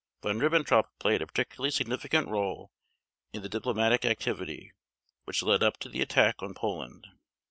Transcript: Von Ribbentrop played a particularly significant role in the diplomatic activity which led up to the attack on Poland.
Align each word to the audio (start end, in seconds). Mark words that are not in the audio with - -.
Von 0.23 0.39
Ribbentrop 0.41 0.87
played 0.97 1.21
a 1.21 1.27
particularly 1.27 1.69
significant 1.69 2.27
role 2.27 2.71
in 3.33 3.43
the 3.43 3.49
diplomatic 3.49 4.03
activity 4.03 4.71
which 5.25 5.43
led 5.43 5.61
up 5.61 5.77
to 5.77 5.89
the 5.89 6.01
attack 6.01 6.41
on 6.41 6.55
Poland. 6.55 7.05